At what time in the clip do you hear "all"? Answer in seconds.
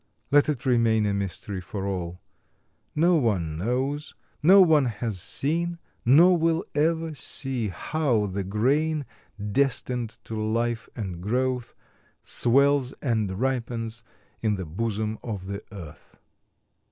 1.85-2.21